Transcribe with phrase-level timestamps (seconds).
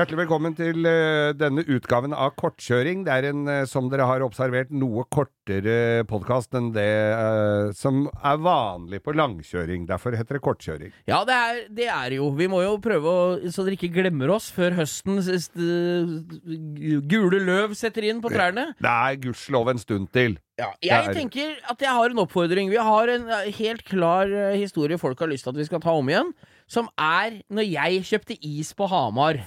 [0.00, 3.02] Hjertelig velkommen til eh, denne utgaven av Kortkjøring.
[3.04, 8.06] Det er en, eh, som dere har observert, noe kortere podkast enn det uh, som
[8.08, 9.82] er vanlig på langkjøring.
[9.90, 10.94] Derfor heter det kortkjøring.
[11.10, 12.30] Ja, det er, det er jo.
[12.38, 15.20] Vi må jo prøve å Så dere ikke glemmer oss før høsten
[17.10, 18.70] gule løv setter inn på trærne.
[18.80, 20.38] Det er gudskjelov en stund til.
[20.56, 22.72] Ja, jeg er- tenker at jeg har en oppfordring.
[22.72, 23.28] Vi har en
[23.58, 26.32] helt klar historie folk har lyst til at vi skal ta om igjen.
[26.70, 29.40] Som er når jeg kjøpte is på Hamar.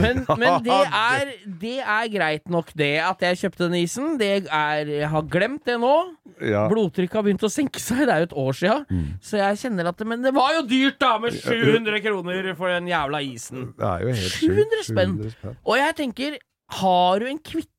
[0.00, 2.94] Men, men det, er, det er greit nok, det.
[3.04, 4.14] At jeg kjøpte den isen.
[4.20, 5.92] Det er, jeg har glemt det nå.
[6.40, 6.64] ja.
[6.72, 8.06] Blodtrykket har begynt å senke seg.
[8.08, 8.78] Det er jo et år sia.
[9.20, 11.12] Så jeg kjenner at det, Men det var jo dyrt, da!
[11.20, 13.68] Med 700 kroner for den jævla isen.
[13.76, 15.14] Det er jo helt 700 spenn.
[15.20, 15.60] 700 spenn.
[15.68, 16.40] Og jeg tenker,
[16.80, 17.70] har du en kvitter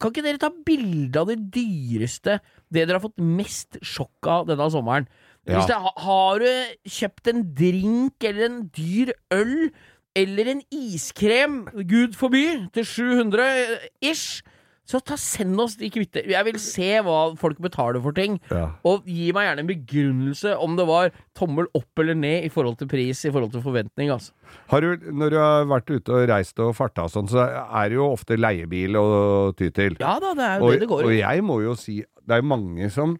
[0.00, 2.40] Kan ikke dere ta bilde av det dyreste,
[2.74, 5.06] det dere har fått mest sjokk av denne sommeren?
[5.48, 5.62] Ja.
[5.66, 9.70] Det, har du kjøpt en drink eller en dyr øl
[10.18, 13.44] eller en iskrem, gud forby, til 700
[14.02, 14.42] ish,
[14.90, 16.26] så ta send oss de kvitter.
[16.32, 18.40] Jeg vil se hva folk betaler for ting.
[18.50, 18.72] Ja.
[18.86, 22.80] Og gi meg gjerne en begrunnelse om det var tommel opp eller ned i forhold
[22.80, 24.34] til pris, i forhold til forventning, altså.
[24.72, 27.92] Har du, når du har vært ute og reist og farta og sånn, så er
[27.92, 29.06] det jo ofte leiebil å
[29.54, 29.94] ty til.
[30.02, 32.38] Ja da, det er jo og, det det går og jeg må jo si Det
[32.40, 33.14] er mange som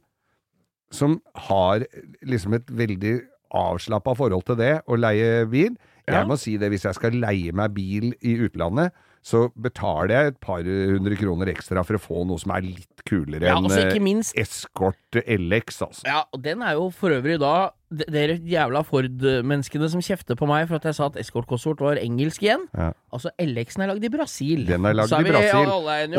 [0.90, 1.84] Som har
[2.26, 3.14] liksom et veldig
[3.54, 5.76] avslappa forhold til det å leie bil.
[6.10, 10.30] Jeg må si det, hvis jeg skal leie meg bil i utlandet, så betaler jeg
[10.30, 13.66] et par hundre kroner ekstra for å få noe som er litt kulere Ja, enn
[13.68, 16.06] altså, ikke eh, minst Escort LX, altså.
[16.08, 20.46] Ja, og den er jo for øvrig da de- Dere jævla Ford-menneskene som kjefter på
[20.48, 22.64] meg for at jeg sa at Escort-konsort var engelsk igjen.
[22.72, 22.92] Ja.
[23.12, 24.62] Altså, LX-en er lagd i Brasil.
[24.68, 25.68] Den er lagd i Brasil.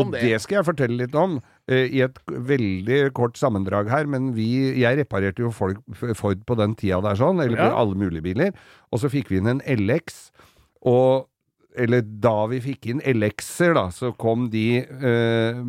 [0.04, 0.22] Og det.
[0.22, 1.40] det skal jeg fortelle litt om
[1.72, 4.06] eh, i et veldig kort sammendrag her.
[4.12, 4.50] Men vi,
[4.84, 5.80] jeg reparerte jo folk,
[6.20, 7.72] Ford på den tida der sånn, eller Ja.
[7.82, 8.52] alle mulige biler.
[8.92, 10.28] Og så fikk vi inn en LX.
[10.84, 11.28] Og
[11.80, 15.62] eller da vi fikk inn LX-er, da, så kom de eh,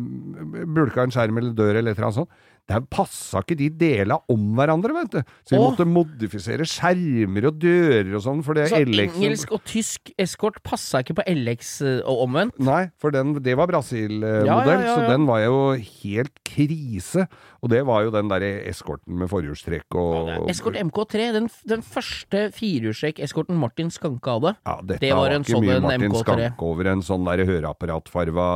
[0.67, 2.41] Bulka en skjerm eller dør eller et eller annet sånt.
[2.71, 5.31] Der passa ikke de dela om hverandre, vet du.
[5.43, 5.65] Så vi Åh.
[5.65, 8.39] måtte modifisere skjermer og dører og sånn.
[8.45, 12.55] Så engelsk og tysk eskort passa ikke på LX eh, og omvendt.
[12.63, 17.27] Nei, for den, det var Brasil-modell, Ja, ja, ja, så den var jo helt krise.
[17.63, 22.45] Og det var jo den derre eskorten med forhjulstrekk og Eskort MK3, den, den første
[22.55, 24.55] firehjulstrekk-eskorten Martin Skanke hadde.
[24.67, 26.23] Ja, dette Det var var en ikke sånn mye Martin MK3.
[26.25, 28.47] Skanke over en sånn der høreapparatfarva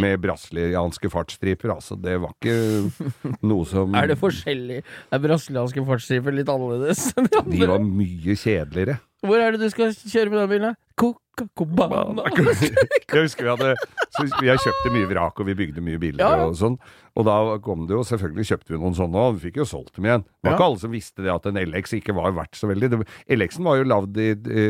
[0.00, 1.72] med brasilianske fartsstriper.
[1.76, 2.58] Altså, det var ikke
[3.42, 4.82] noe som Er det forskjellig?
[5.12, 8.98] Er brasilianske fartsstriper litt annerledes enn de De var mye kjedeligere.
[9.26, 10.76] Hvor er det du skal kjøre med den bilen?
[10.98, 12.26] Coca-Cobana.
[13.08, 13.72] Jeg husker vi hadde
[14.18, 16.78] så Vi har kjøpt mye vrak, og vi bygde mye biler og sånn.
[17.18, 17.34] Og da
[17.64, 20.22] kom det jo Selvfølgelig kjøpte vi noen sånne, og vi fikk jo solgt dem igjen.
[20.38, 23.00] Det var ikke alle som visste det at en LX ikke var verdt så veldig.
[23.34, 24.20] LX-en var jo lagd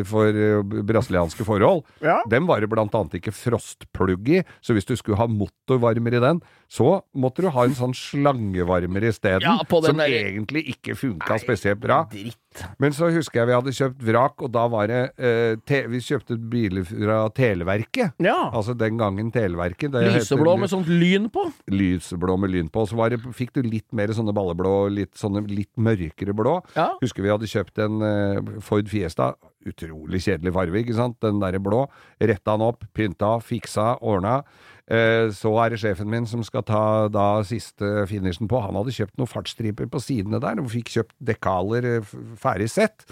[0.08, 1.82] for eh, brasilianske forhold.
[2.04, 2.20] Ja.
[2.32, 6.22] Den var det blant annet ikke frostplugg i, så hvis du skulle ha motorvarmer i
[6.25, 6.41] den,
[6.72, 11.81] så måtte du ha en sånn slangevarmer isteden, Ja, som der- egentlig ikke funka spesielt
[11.81, 12.04] bra.
[12.10, 12.64] Dritt.
[12.81, 16.37] Men så husker jeg vi hadde kjøpt vrak, og da var det eh, Vi kjøpte
[16.50, 18.14] biler fra Televerket.
[18.19, 18.50] Ja.
[18.53, 19.94] Altså den gangen Televerket.
[19.94, 21.47] Lyseblå heter- med sånt lyn på.
[21.72, 22.84] Lyseblå med lyn på.
[22.91, 26.59] Så var det, fikk du litt mer sånne balleblå, litt sånne litt mørkere blå.
[26.76, 26.91] Ja.
[27.03, 29.32] Husker vi hadde kjøpt en uh, Ford Fiesta.
[29.69, 31.19] Utrolig kjedelig farve, ikke sant?
[31.25, 31.87] Den derre blå.
[32.21, 34.43] Retta den opp, pynta, fiksa, ordna.
[34.88, 36.82] Eh, så er det sjefen min som skal ta
[37.12, 38.60] da siste finishen på.
[38.65, 43.05] Han hadde kjøpt noen fartsstriper på sidene der, og fikk kjøpt dekaler eh, ferdig sett.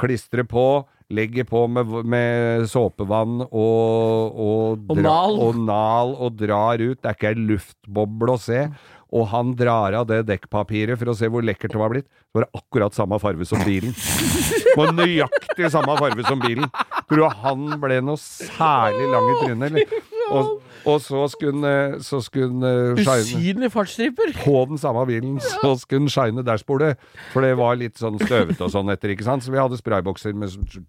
[0.00, 0.64] Klistre på,
[1.10, 5.38] legge på med, med såpevann og, og, Og dra- nal.
[5.48, 7.00] og nal og drar ut.
[7.02, 8.64] Det er ikke ei luftboble å se.
[9.10, 12.06] Og han drar av det dekkpapiret for å se hvor lekkert det var blitt.
[12.30, 13.90] Det var akkurat samme farve som bilen.
[13.90, 16.68] Det var nøyaktig samme farve som bilen.
[17.10, 19.98] Tror du han ble noe særlig lang i trynet, eller?
[20.30, 24.32] Og, og så skulle eh, så skulle eh, shine Usynlige fartsstriper.
[24.44, 26.94] på den samme bilen, så skulle den shine dashbordet.
[27.34, 29.44] For det var litt sånn støvete og sånn etter, ikke sant.
[29.44, 30.88] Så vi hadde spraybokser med sånn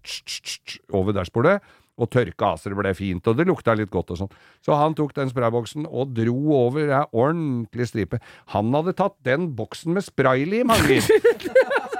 [0.94, 1.60] over dashbordet.
[2.00, 4.30] Og tørka av så det ble fint, og det lukta litt godt og sånn.
[4.64, 8.22] Så han tok den sprayboksen og dro over ei ordentlig stripe.
[8.54, 11.12] Han hadde tatt den boksen med spraylim, han gitt.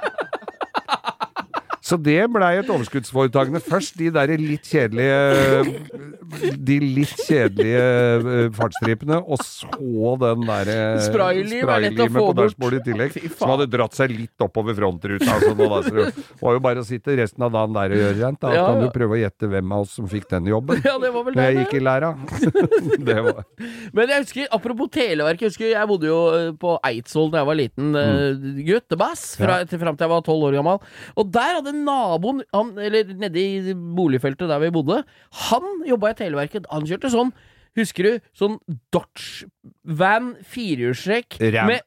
[1.83, 3.63] Så det blei et overskuddsforetagende.
[3.65, 5.81] Først de der litt kjedelige
[6.63, 12.37] de litt kjedelige fartstripene, fartsstripene, og så den derre Spraylim er lett å få på
[12.39, 15.29] dashbordet i tillegg, som hadde dratt seg litt oppover frontruta.
[15.37, 16.13] Altså, det
[16.43, 18.41] var jo bare å sitte resten av dagen der og gjøre rent.
[18.43, 20.81] Da Ja, kan du prøve å gjette hvem av oss som fikk den jobben.
[20.87, 22.13] Ja, det var vel Når jeg gikk i læra.
[23.09, 23.43] det var
[23.95, 27.49] Men jeg husker, apropos Televerket, jeg husker jeg bodde jo eh, på Eidsvoll da jeg
[27.49, 30.83] var liten uh, guttebass, fra, til, fram til jeg var tolv år gammel.
[31.19, 35.03] Og der hadde naboen, han, eller nede i boligfeltet der vi bodde,
[35.49, 36.69] han jobba i Televerket.
[36.73, 37.33] Han kjørte sånn
[37.79, 38.17] Husker du?
[38.37, 38.59] Sånn
[38.93, 39.47] Dodge
[39.83, 41.39] Van firehjulstrekk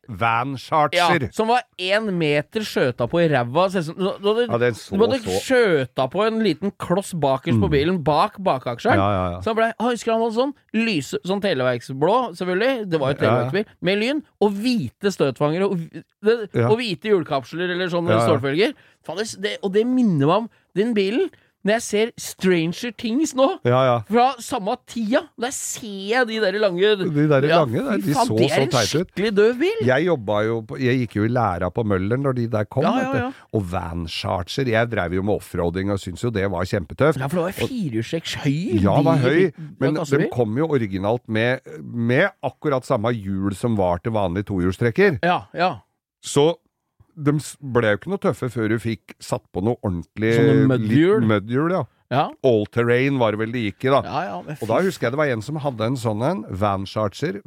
[0.07, 0.55] Van
[0.95, 3.67] ja, som var én meter skjøta på i ræva.
[3.69, 5.35] Du du Ja, den så du så.
[5.45, 8.97] skjøta på en liten kloss bakerst på bilen, bak bakaksjeren.
[8.97, 9.39] Ja, ja, ja.
[9.45, 13.21] Så han ble, han husker han hadde sånn lyse, sånn televerksblå, selvfølgelig, det var jo
[13.21, 16.03] televerksbil, med lyn, og hvite støtfangere, og,
[16.65, 18.75] og hvite hjulkapsler eller sånne stålfølger.
[19.05, 21.29] Faen, det, og det minner meg om den bilen.
[21.65, 23.93] Når jeg ser Stranger Things nå, Ja, ja.
[24.05, 28.27] fra samme tida, der ser jeg de der lange De der lange der, de faen,
[28.29, 29.07] så det så er en teite ut.
[29.09, 29.81] skikkelig døv bil.
[29.87, 32.83] Jeg jobba jo på, Jeg gikk jo i læra på Møller når de der kom,
[32.85, 33.31] Ja, ja, ja.
[33.57, 34.69] Og Van Charger.
[34.69, 37.17] Jeg drev jo med offroading og syntes jo det var kjempetøft.
[37.19, 38.81] Ja, for det var firehjulstrekk høy.
[38.83, 43.75] Ja, det var høy, men de kom jo originalt med, med akkurat samme hjul som
[43.79, 45.17] var til vanlig tohjulstrekker.
[45.25, 45.71] Ja, ja.
[46.21, 46.55] Så
[47.15, 47.35] de
[47.75, 51.27] ble jo ikke noe tøffe før du fikk satt på noe ordentlig Sånne mudhjul?
[51.29, 51.85] mudhjul, ja.
[52.13, 53.99] Ja, All terrain var det vel det gikk i, da.
[54.05, 56.85] ja, ja Og da husker jeg det var en som hadde en sånn en, Van
[56.85, 57.39] Charger,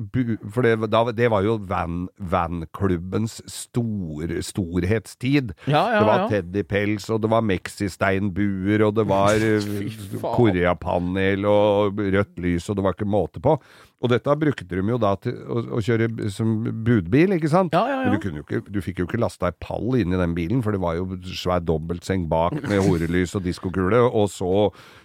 [0.50, 0.72] for det,
[1.14, 5.54] det var jo van, vanklubbens stor, storhetstid.
[5.62, 12.66] Det var teddypels, og det var mexisteinbuer, og det var eh, koreapanel og rødt lys,
[12.68, 13.54] og det var ikke måte på.
[13.98, 16.52] Og dette brukte de jo da til å, å kjøre som
[16.86, 17.74] budbil, ikke sant?
[17.74, 18.12] Ja, ja, ja.
[18.12, 20.74] Men du, ikke, du fikk jo ikke lasta ei pall inn i den bilen, for
[20.74, 24.52] det var jo svær dobbeltseng bak med horelys og diskokule, og så,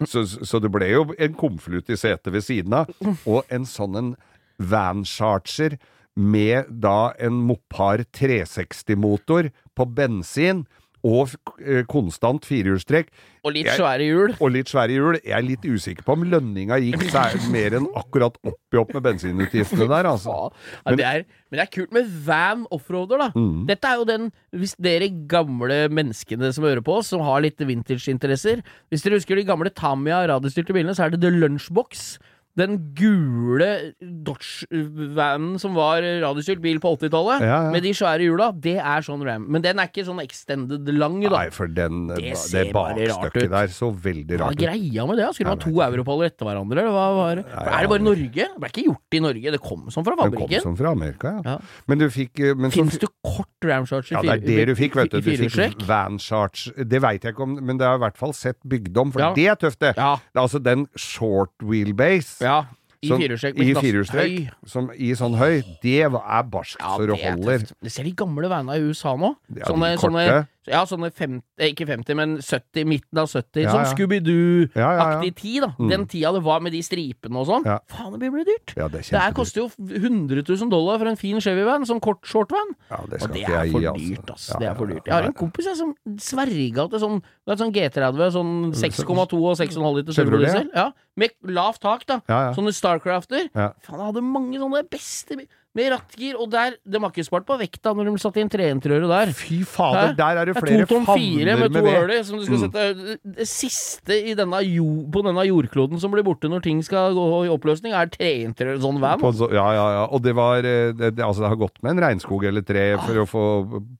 [0.05, 2.93] så Så det ble jo en konvolutt i setet ved siden av,
[3.25, 4.13] og en sånn en
[4.61, 5.79] Van Charger
[6.13, 10.67] med da en Mopar 360-motor på bensin
[11.03, 13.09] og eh, konstant firehjulstrekk.
[13.43, 14.33] Og litt svære hjul.
[14.39, 15.17] Og litt svære hjul.
[15.19, 17.03] Jeg er litt usikker på om lønninga gikk
[17.51, 20.37] mer enn akkurat oppi opp med bensinutgiftene der, altså.
[20.85, 23.29] Ja, det er, men det er kult med van offroader, da.
[23.35, 23.65] Mm.
[23.69, 27.59] Dette er jo den Hvis dere gamle menneskene som hører på oss, som har litt
[27.59, 28.63] vintage-interesser
[28.93, 32.13] Hvis dere husker de gamle Tamiya radiostyrte bilene, så er det The Lunchbox.
[32.59, 37.71] Den gule Dodge-vanen som var radiostyrt bil på 80-tallet, Ja, ja.
[37.73, 39.47] med de svære hjula, det er sånn Ram.
[39.49, 41.31] Men den er ikke sånn extended lang, da.
[41.33, 45.29] Nei, for den, Det det, bakstykket der så veldig Hva rart er greia med det?
[45.33, 46.83] Skulle man ha to europaller etter hverandre?
[46.83, 47.45] Eller hva var det?
[47.49, 48.47] Nei, er det bare Norge?
[48.53, 50.49] Det ble ikke gjort i Norge, det kom sånn fra fabrikken.
[50.53, 51.43] Det kom sånn som fra Amerika, ja.
[51.53, 51.57] Ja.
[51.89, 54.97] Men du fikk eh, men Fins det kort Ramcharger Ja, det er det du fikk,
[54.99, 55.19] vet du.
[55.23, 55.83] Du fikk?
[55.87, 56.73] Van Charge.
[56.77, 59.33] Det veit jeg ikke om, men det har i hvert fall sett bygd om, for
[59.37, 59.93] det er tøft, det.
[59.97, 62.42] Er altså den short wheelbase.
[62.43, 62.65] Ja,
[63.03, 63.57] i som- firehjulstrekk.
[63.59, 65.63] I firehjulstrekk, som i sånn høy.
[65.83, 66.09] Det er
[66.43, 67.65] barskt Ja, så det er holder.
[67.81, 69.35] Det ser de gamle veiene i USA nå.
[69.55, 73.63] Ja, sånne, de sånne, ja, sånne fem, eh, ikke 50, men 70, midten av 70.
[73.65, 73.85] Ja, sånn.
[73.91, 75.69] Scooby-Doo-aktig tid, da.
[75.77, 75.89] Mm.
[75.91, 77.65] Den tida det var med de stripene og sånn.
[77.91, 78.73] Faen, det blir dyrt.
[78.75, 82.73] Det Det her koster jo 100 000 dollar for en fin Chevy-van, sånn kort short-van.
[82.89, 83.95] Ja, det Og det er for altså.
[83.97, 84.49] dyrt, ass.
[84.53, 85.05] Ja, det er for dyrt.
[85.05, 89.95] Jeg har en kompis jeg, som sverga til sånn, sånn G30, sånn 6,2 og 6,5
[89.99, 90.69] liter turbodiesel.
[90.73, 92.21] Ja, med lavt tak, da.
[92.55, 93.49] Sånne Starcrafter.
[93.53, 97.45] Faen, jeg hadde mange sånne beste bil- med rattgir, og der De har ikke spart
[97.47, 99.31] på vekta når de satte inn treinteriøret der.
[99.33, 100.17] Fy fader, Hæ?
[100.19, 102.23] der er det er flere to favner med to med ved.
[102.25, 103.17] som du skal Mm.
[103.37, 107.25] Det siste i denne jo, på denne jordkloden som blir borte når ting skal gå
[107.45, 109.19] i oppløsning, er treinteriør, sånn van.
[109.33, 110.03] Så, ja, ja, ja.
[110.11, 112.85] Og det var eh, det, det, Altså, det har gått med en regnskog eller tre
[113.01, 113.45] for å få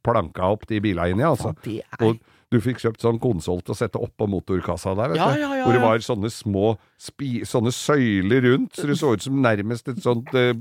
[0.04, 1.56] planka opp de bilene inni, altså.
[1.64, 2.20] Det er Og
[2.54, 5.40] du fikk kjøpt sånn konsoll til å sette oppå motorkassa der, vet Ja, du.
[5.42, 9.42] ja, ja, Hvor det var sånne små sånne søyler rundt, så det så ut som
[9.44, 10.54] nærmest et sånt eh,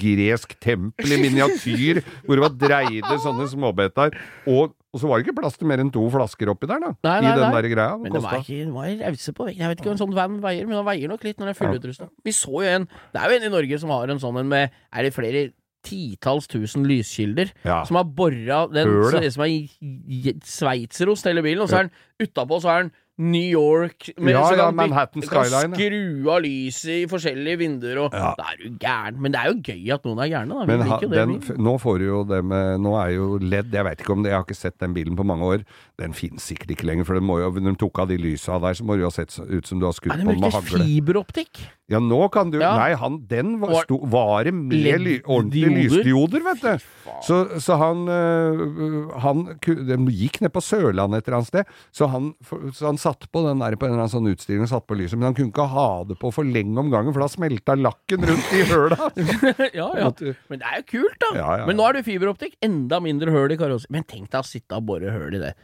[0.00, 4.16] gresk tempel i miniatyr, hvor det var dreide sånne småbeter.
[4.50, 6.92] Og, og så var det ikke plass til mer enn to flasker oppi der, da.
[7.06, 7.54] Nei, nei, I den nei.
[7.56, 7.96] der greia.
[8.00, 9.58] Men Det de er ikke de var rause på vekt.
[9.62, 11.54] Jeg vet ikke hva en sånn van veier, men den veier nok litt når den
[11.54, 12.08] er fullutrusta.
[12.26, 14.50] Vi så jo en Det er jo en i Norge som har en sånn en
[14.50, 15.44] med Er det flere
[15.84, 17.52] titalls tusen lyskilder?
[17.64, 17.82] Ja.
[17.88, 22.28] Som har bora den Høl, så som er sveitserost hele bilen, og så er den
[22.28, 25.70] utapå så er den New York med, Ja, så ja, kan- Manhattan du kan Skyline,
[25.70, 25.78] ja.
[25.78, 28.34] skru av lyset i forskjellige vinduer, og Ja.
[28.36, 29.20] Da er du gæren.
[29.22, 30.66] Men det er jo gøy at noen er gærne, da.
[30.66, 33.98] Men ha, den, nå får du jo det med Nå er jo LED Jeg vet
[34.02, 35.62] ikke om det, jeg har ikke sett den bilen på mange år.
[36.00, 38.56] Den finnes sikkert ikke lenger, for den må jo, når de tok av de lysa
[38.58, 40.40] der, så må det jo ha sett ut som du har skutt de på den
[40.42, 40.80] med hagle.
[40.88, 41.60] fiberoptikk.
[41.92, 42.72] Ja, nå kan du Ja.
[42.80, 44.72] Nei, han, den var, Var- sto, var med
[45.04, 46.86] ly, ordentlige lysdioder, vet du.
[47.22, 52.08] Så, så han, øh, han De gikk ned på Sørlandet et eller annet sted, så
[52.10, 52.32] han,
[52.72, 54.96] så han satt på den der på en eller annen sånn utstilling og satt på
[54.98, 57.76] lyset, men han kunne ikke ha det på for lenge om gangen, for da smelta
[57.78, 58.98] lakken rundt i høla.
[59.80, 60.10] ja, ja.
[60.50, 61.30] Men det er jo kult, da.
[61.38, 62.56] Ja, ja, Men nå er det fiberoptikk.
[62.64, 63.92] Enda mindre høl i karossen.
[63.94, 65.54] Men tenk deg å sitte og bore høl i det.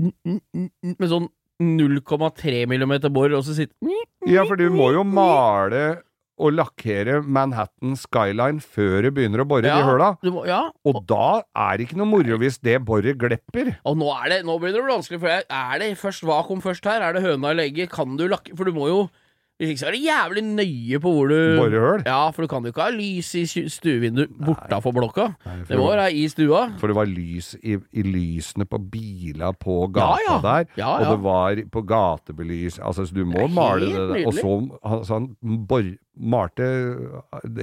[0.00, 1.28] Med sånn
[1.60, 3.74] 0,3 millimeter bor, og så sitte
[4.28, 6.00] Ja, for du må jo male
[6.40, 9.76] og lakkere Manhattan Skyline før du begynner å bore Ja.
[9.76, 10.06] de høla.
[10.32, 10.70] Må, ja.
[10.88, 13.74] Og da er det ikke noe moro hvis det boret glepper.
[13.84, 16.62] Og nå, er det, nå blir det vanskelig, for jeg- er det først hva kom
[16.64, 17.02] først her?
[17.02, 17.90] Er det høna eller egget?
[17.90, 19.10] Kan du lakke For du må jo
[19.60, 22.02] Hvis ikke så er det jævlig nøye på hvor du Borehøl.
[22.06, 25.26] Ja, for du kan jo ikke ha lys i stu- stuevinduet bortafor blokka.
[25.44, 26.62] Nei, Det må være i stua.
[26.80, 30.38] For det var lys i, i lysene på bila på gata ja.
[30.46, 34.26] der, Ja, og det var på gatebelys Altså, så du må Det male det der.
[34.26, 35.84] Og så, han- han bor,
[36.16, 36.70] malte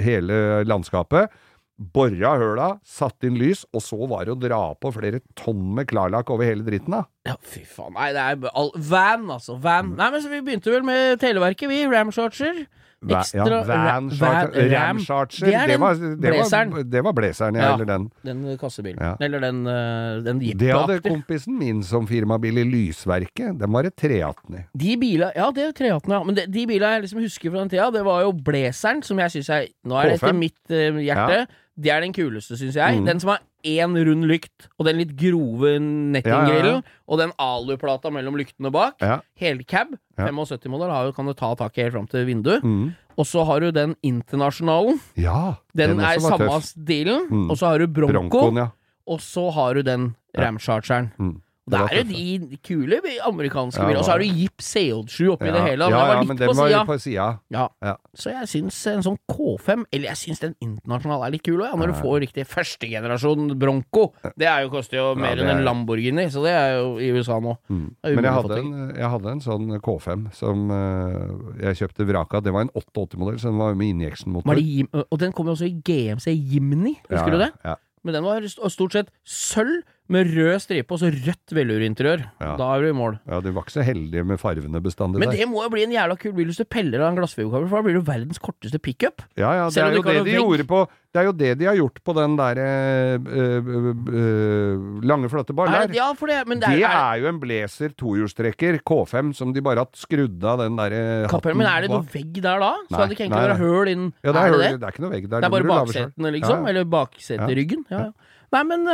[0.06, 1.30] hele landskapet.
[1.78, 5.86] Bora høla, satte inn lys, og så var det å dra på flere tonn med
[5.92, 7.04] klarlakk over hele dritten, da.
[7.28, 7.94] Ja, fy faen.
[7.98, 9.60] Nei, det er all, van, altså.
[9.62, 9.94] Van.
[9.98, 11.84] Nei, men så vi begynte vel med Televerket, vi.
[11.92, 12.66] Ramcharger.
[13.00, 15.46] Va- Ekstra ja, van, van- ram charger.
[15.46, 17.74] Det Det var, det var, det var blazeren, ja, Ja.
[17.76, 18.08] eller den.
[18.26, 18.98] Den kassebilen.
[19.00, 19.12] Ja.
[19.22, 23.60] Eller den, uh, den Det hadde kompisen min som firmabil i Lysverket.
[23.60, 24.64] Den var et 318 i.
[24.74, 26.24] De bila Ja, det er 318, ja.
[26.24, 29.20] Men de, de bila jeg liksom husker fra den tida, det var jo Blazeren, som
[29.20, 31.46] jeg syns er Nå er det etter mitt uh, hjerte.
[31.78, 32.98] Det er den kuleste, syns jeg.
[32.98, 33.06] Mm.
[33.06, 37.34] Den som har én rund lykt, og den litt grove nettinggrillen, Ja, ja, og den
[37.42, 39.00] aluplata mellom lyktene bak.
[39.02, 39.20] Ja.
[39.40, 39.96] Helcab.
[40.18, 40.30] Ja.
[40.30, 42.64] 75-modell kan du ta taket helt fram til vinduet.
[42.64, 42.96] Mm.
[43.18, 45.00] Og så har du den internasjonalen.
[45.18, 47.28] Ja, Den, er samme stilen.
[47.30, 47.50] Mm.
[47.50, 48.70] Og så har du Bronco, Broncoen, ja.
[49.08, 50.16] og så har du den.
[50.38, 51.12] Ramchargeren.
[51.18, 51.42] Mm.
[51.68, 52.98] Og Det er jo de kule
[53.28, 54.00] amerikanske Ja, biler.
[54.00, 54.28] Og så har du.
[54.38, 55.90] Jeep CO7 oppi det hele.
[55.92, 56.84] Ja, ja, litt men den var sida.
[56.88, 57.26] på sida.
[57.52, 57.66] Ja.
[57.84, 57.96] Ja.
[58.16, 61.68] Så jeg syns en sånn K5, eller jeg syns den internasjonale er litt kul òg,
[61.72, 64.06] ja, når du får riktig førstegenerasjon Bronco.
[64.40, 67.58] Det jo, koster jo mer enn en Lamborghini, så det er jo i USA nå.
[67.68, 67.88] Mm.
[68.06, 72.44] Men jeg hadde, en, jeg hadde en sånn K5 som uh, jeg kjøpte vraka.
[72.46, 74.64] Det var en 88-modell, så den var med injection-motor.
[75.04, 77.52] Og den kom jo også i GMC Jimny, husker du det?
[77.68, 77.76] Ja.
[78.08, 79.82] Men den var stort sett sølv
[80.14, 82.22] med rød stripe og så rødt velurinteriør.
[82.40, 82.54] Ja.
[82.60, 83.18] Da er du i mål.
[83.28, 85.42] ja, de var ikke så heldige med farvene bestandig Men der.
[85.42, 87.82] det må jo bli en jævla kul bil hvis du peller av en glassfiberkabel, for
[87.82, 89.26] da blir det jo verdens korteste pickup.
[89.36, 91.76] Ja, ja, det er jo det de gjorde på Det er jo det de har
[91.80, 93.70] gjort på den der øh, øh,
[94.14, 95.94] øh, lange, flotte Er baller.
[95.96, 99.64] ja, for det, men det er, det er jo en Blazer tohjulstrekker, K5, som de
[99.66, 102.72] bare har skrudd av den derre kapper, men er det noe vegg der da?
[102.78, 104.08] Nei, Skal det ikke egentlig være høl inn?
[104.24, 104.72] Ja, det er, er det det?
[104.80, 105.40] det er ikke noe vegg der.
[105.40, 106.64] Det er bare du baksetene, liksom?
[106.64, 106.70] Ja.
[106.72, 107.86] Eller bakseteryggen?
[107.92, 108.34] Ja, ja.
[108.56, 108.88] Nei, men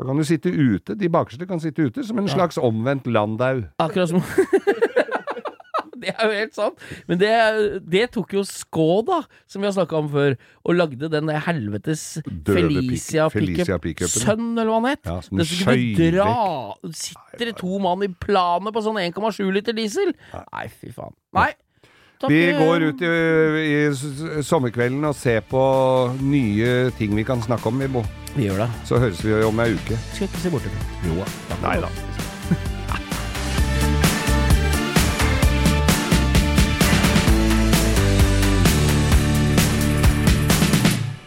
[0.00, 0.94] Da kan du sitte ute.
[0.96, 3.66] De bakerste kan sitte ute, som en slags omvendt Landau.
[3.78, 4.22] akkurat som
[6.00, 6.84] Det er jo helt sant.
[7.10, 7.30] Men det,
[7.92, 9.18] det tok jo Skoda,
[9.50, 12.04] som vi har snakka om før, og lagde den der helvetes
[12.48, 15.04] Felicia pickup pick Sønn, eller hva han het.
[15.04, 16.30] Ja, som du dra
[16.88, 20.14] Sitter det to mann i planet på sånn 1,7 liter diesel?
[20.32, 21.12] Nei, fy faen.
[21.36, 21.50] Nei.
[22.20, 23.12] Takk, Vi eh, går ut i,
[23.68, 25.62] i sommerkvelden og ser på
[26.20, 28.04] nye ting vi kan snakke om, vi, Bo.
[28.36, 28.70] Vi gjør det.
[28.86, 29.98] Så høres vi om ei uke.
[30.14, 30.88] Skal ikke se bort ifra.
[31.08, 31.60] Jo da.
[31.66, 31.92] Nei da.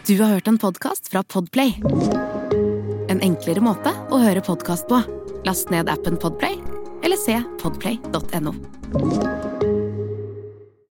[0.04, 1.78] Du har hørt en podkast fra Podplay.
[3.08, 5.00] En enklere måte å høre podkast på.
[5.48, 6.60] Last ned appen Podplay,
[7.04, 9.53] eller se podplay.no.